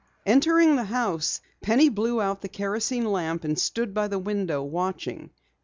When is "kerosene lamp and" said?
2.49-3.59